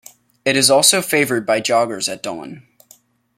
[0.45, 2.65] It is also favoured by joggers at dawn.